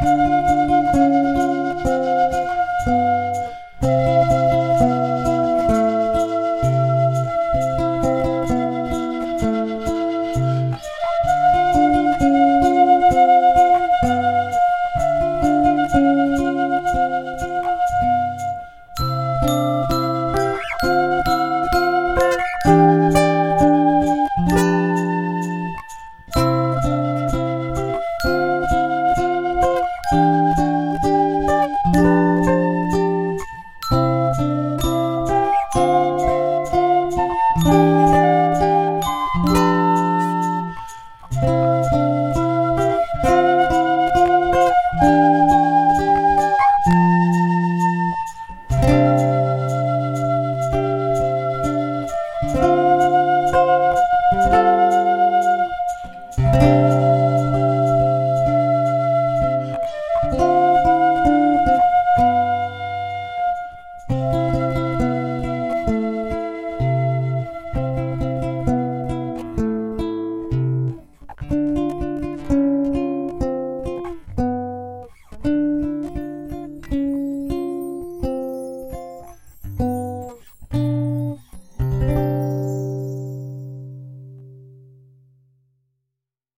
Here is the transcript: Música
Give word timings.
Música 0.00 0.57